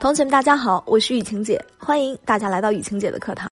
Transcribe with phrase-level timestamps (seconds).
[0.00, 3.50] 同学们，大家好，我是雨晴姐，欢迎大家来到雨晴姐的课堂。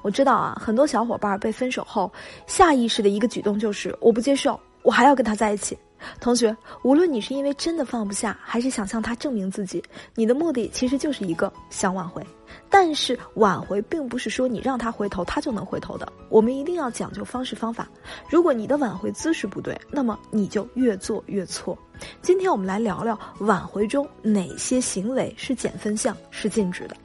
[0.00, 2.08] 我知道啊，很多小伙伴被分手后，
[2.46, 5.76] 下意识的一个举动就是我不接受，我还要跟他在一起。
[6.20, 9.82] 同学，无论你是因为真的放不下，还是想向他证明自己，
[10.14, 12.24] 你的目的其实就是一个想挽回。
[12.70, 16.10] 但是挽回并不是说你让他回头，他就能回头的。
[16.28, 17.88] 我们一定要讲究方式方法。
[18.28, 21.76] 如果你的挽回姿势不对，那么你就越做越错。
[22.22, 26.96] 今天我们来聊聊挽回中哪些行为是减分项，是禁止的。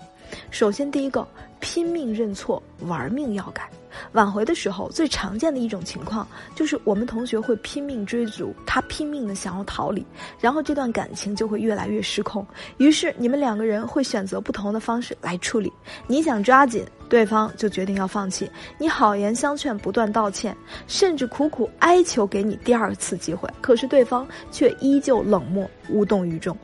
[0.50, 1.28] 首先，第一个，
[1.60, 3.70] 拼命认错，玩命要改。
[4.14, 10.06] 挽回的时候，最常见的一种情况就是我们同学会拼命追逐，他拼命的想要逃离，
[10.40, 12.46] 然后这段感情就会越来越失控。
[12.78, 15.72] 于是你们两个人会选择不同的方式来处理。
[16.08, 18.50] 你想抓紧，对方就决定要放弃。
[18.78, 20.56] 你好言相劝，不断道歉，
[20.88, 26.58] 甚至苦苦哀求给你第二次机会，可是对方却依旧冷漠无动于衷。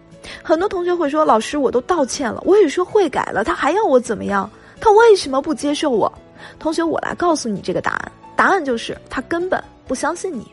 [0.43, 4.49] 很多同学会说：“老师，我都道歉了，我也说会改了，他还要我怎么样？
[4.81, 6.11] 他为什么不接受我？”
[6.59, 8.11] 同学，我来告诉你这个答案。
[8.35, 10.45] 答案就是他根本不相信你。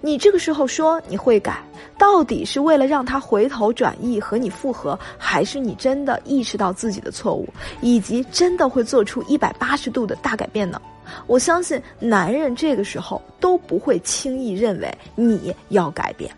[0.00, 1.62] 你这个时候说你会改，
[1.96, 7.48] 到底是为了让他回头转意和你复合，还是你真的意识到自己的错误，
[7.80, 10.80] 以及真的会做出一百八十度的大改变呢？
[11.26, 16.30] 我相信男人这个时候都不会轻易认为你要改变。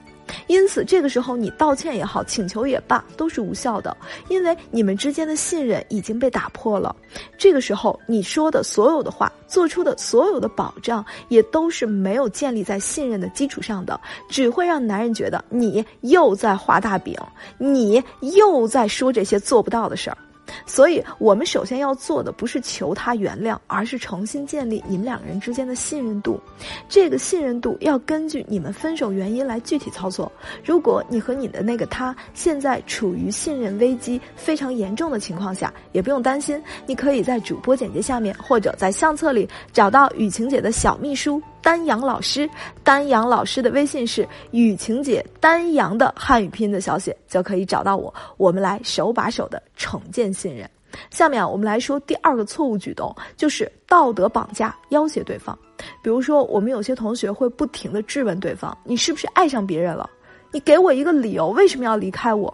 [0.46, 3.96] 因此，这个时候你道歉也好，请求也罢，都是无效的，
[4.28, 6.94] 因为你们之间的信任已经被打破了。
[7.36, 17.16] 这个时候你说的所有的话，做出的所有的保障，也都是没有建立在信任的基础上的，只会让男人觉得你又在画大饼，
[17.58, 18.02] 你
[18.36, 20.16] 又在说这些做不到的事儿。
[20.66, 26.40] 所以，我们首先要做的不是求他原谅，而是重新建立你们两个人之间的信任度。
[26.88, 30.30] 这个信任度要根据你们分手原因来具体操作。
[30.64, 41.42] 如果你和你的那个他现在处于信任危机非常严重的情况下，也不用担心，你可以在主播简介下面或者在相册里找到雨晴姐的小秘书。
[41.62, 42.48] 丹阳老师，
[42.82, 48.12] 丹阳老师的微信是雨晴姐，丹阳的汉语拼音的小写就可以找到我。
[48.36, 50.68] 我们来手把手的重建信任。
[51.10, 55.56] 下面啊，我们来说第二个错误举动，就是道德绑架要挟对方。
[56.02, 60.10] 比如说，我们有些同学会不停的质问对方：“你是不是爱上别人了？
[60.50, 62.52] 你给我一个理由，为什么要离开我？”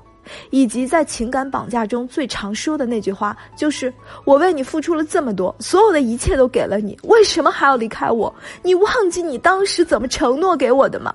[0.51, 3.93] 以及在情感绑架中最常说的那句话，就是
[4.25, 8.35] 我为你付出了这么多，所有的一切都给了你，为什么还要离开我？
[8.63, 11.15] 你忘记你当时怎么承诺给我的吗？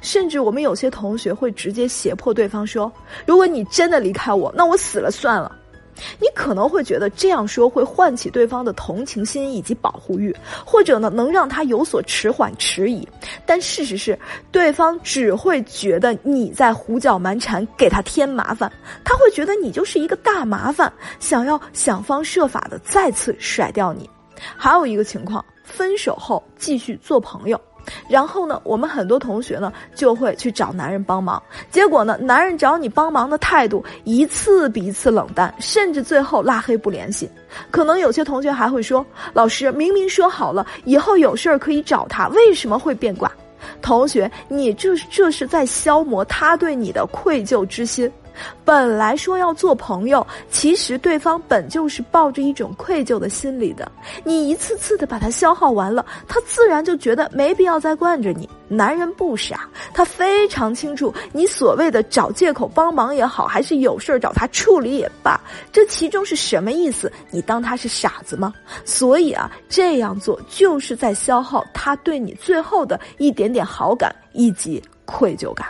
[0.00, 2.90] 甚至我们有些同学会直接胁迫对方说，
[3.26, 5.57] 如果你真的离开我，那我死了算了。
[6.20, 13.06] 你可能会觉得这样说会唤起对方的同情心以及保护欲，或者呢能让他有所迟缓迟疑，
[13.44, 14.18] 但事实是，
[14.50, 18.70] 对方只会觉得你在胡搅蛮缠，给他添麻烦，
[19.04, 24.08] 他会觉得你就是一个大麻烦，想要想方设法的再次甩掉你。
[24.56, 27.60] 还有一个情况，分手后继续做朋友。
[28.08, 37.28] 然后呢，我们很多同学呢就会去找男人帮忙，结果呢，男人找你帮忙的态度一次比一次冷淡，甚至最后拉黑不联系。
[37.70, 43.30] 可能有些同学还会说：“老师明明说好了，以后有事儿可以找他，为什么会变卦？”
[43.82, 48.10] 同学，你这这是在消磨他对你的愧疚之心。
[48.64, 53.90] 本来说要做朋友，其实对方本就是抱着一种愧疚的心理的。
[54.24, 58.48] 你一次次的把他消耗完了，他自然就觉得没必要再惯着你。
[58.70, 65.40] 男人不傻，他非常清楚你所谓的找借口帮忙也好，还是有事儿找他处理也罢，
[65.72, 67.10] 这其中是什么意思？
[67.30, 68.52] 你当他是傻子吗？
[68.84, 75.66] 所以啊，这样做就是在消耗他对你最后的一点点好感以及愧疚感。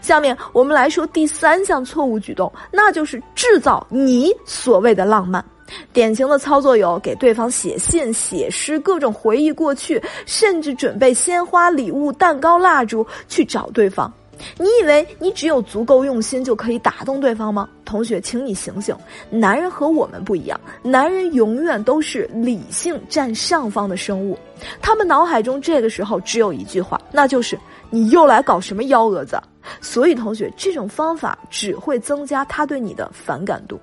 [0.00, 5.44] 下面我们来说第三项错误举动，那就是制造你所谓的浪漫。
[5.92, 14.12] 典型的操作有给对方写信、写诗，各种回忆过去，甚至准备鲜花、礼物、蛋糕、蜡烛去找对方。
[14.58, 17.68] 你以为你只有足够用心就可以打动对方吗？
[17.84, 18.96] 同学，请你醒醒！
[19.28, 24.36] 男人和我们不一样，男人永远都是理性占上方的生物，
[24.80, 27.56] 他们脑海中这个时候只有一句话，那就是
[27.90, 29.40] 你又来搞什么幺蛾子。
[29.80, 33.80] 所以，同学，这种方法只会增加他对你的反感度。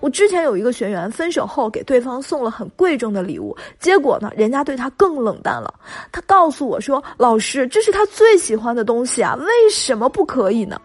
[0.00, 5.74] 我之前有一个学员分手后给对方送了很贵重的礼物，结果呢，人家对他更冷淡了。
[6.12, 10.80] 他告诉我说：“老师，这是他最喜欢的东西啊，为什么不可以呢？”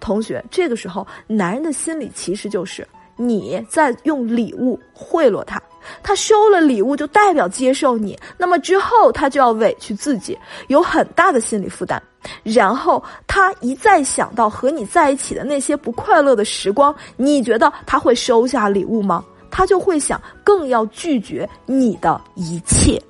[0.00, 2.86] 同学，这个时候男人的心理其实就是。
[3.14, 5.62] 你在用礼物贿赂他。
[6.02, 10.38] 他收了礼物就代表接受你，那么之后他就要委屈自己，
[10.68, 12.02] 有很大的心理负担。
[12.44, 19.24] 然后他一再想到和你在一起的那些不快乐的时光，你觉得他会收下礼物吗？
[19.50, 23.02] 他就会想更要拒绝你的一切。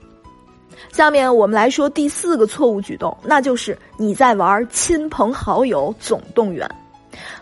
[0.91, 6.69] 下面我们来说第四个错误举动，那就是你在玩亲朋好友总动员。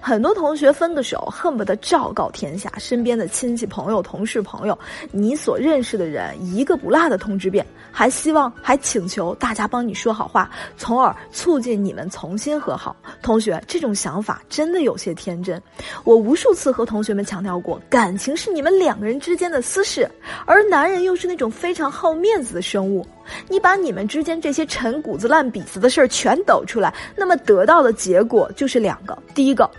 [0.00, 4.78] 很多同学分的手，恨不得昭告天下，身边的亲戚朋友、同事朋友，
[5.12, 12.94] 你所认识的人一个不落的通知遍，还希望还请求大家帮你说好话，从而促进你们重新和好。
[13.22, 15.60] 同学，这种想法真的有些天真。
[16.04, 20.10] 我无数次和同学们强调过，感情是你们两个人之间的私事，
[20.46, 23.06] 而男人又是那种非常好面子的生物。
[23.48, 29.70] 你把你们之间这些陈谷子烂痞子的事儿全抖出来，那么得到的结果就是两个：第一个。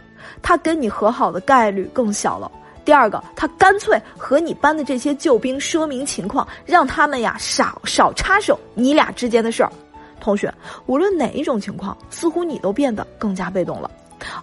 [0.42, 2.52] 他跟你和好的概率更小了。
[2.84, 9.72] 第二个，他干脆和你班的这些救兵说明情况，让他们呀少少插手你俩之间的事儿。
[10.20, 10.54] 同学，
[10.86, 13.90] 无论哪一种情况，似乎你都变得更加被动了。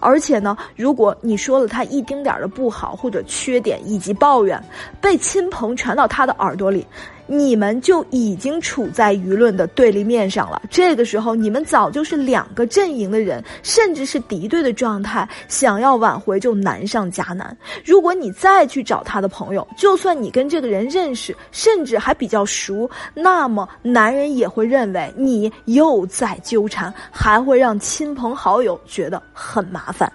[0.01, 4.61] 而且呢，如果你说了他一丁点儿的不好或者缺点以及抱怨，
[4.99, 6.85] 被亲朋传到他的耳朵里。
[7.31, 10.59] 你们就已经处在舆论的对立面上了。
[10.69, 17.55] 这个时候，你们早就是两个阵营的人，甚至是敌对的状态，想要挽回就难上加难。
[17.85, 30.11] 如果你再去找他的朋友，就算你跟这个人认识，甚至还比较熟，那么男人也会认为你又在纠缠，还会让亲朋好友觉得很麻烦。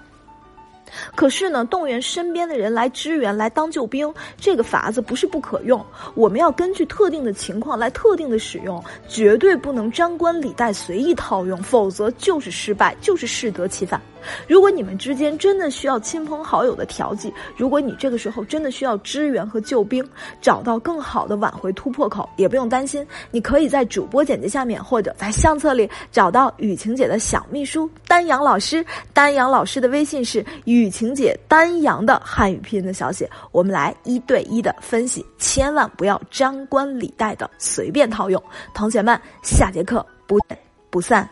[1.14, 5.84] 可是呢，动员身边的人来支援，来当救兵，这个法子不是不可用。
[6.14, 14.00] 我们要根据特定的情况来特定的使用，绝对不能张冠李戴随意套用，否则就是失败，就是适得其反。
[14.46, 20.04] 如果你们之间真的需要亲朋好友的调剂，如果你这个时候真的需要支援和救兵，
[20.40, 28.84] 找到更好的挽回突破口，也不用担心，你可以在主播简介下面或者在相册里找到雨晴姐的小秘书丹阳老师。
[29.12, 38.42] 丹阳老师的微信是雨晴姐丹阳的汉语拼音的小写，我们来一对一的分析，千万不要张冠李戴的随便套用。
[38.74, 40.58] 同学们，下节课不见
[40.90, 41.28] 不散。